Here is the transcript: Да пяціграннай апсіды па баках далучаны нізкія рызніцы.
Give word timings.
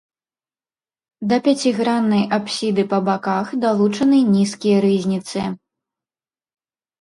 Да 1.33 1.37
пяціграннай 1.47 2.23
апсіды 2.37 2.85
па 2.95 2.99
баках 3.09 3.45
далучаны 3.67 4.23
нізкія 4.37 4.81
рызніцы. 4.87 5.45